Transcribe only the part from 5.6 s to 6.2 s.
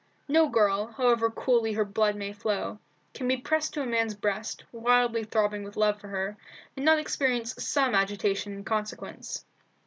with love for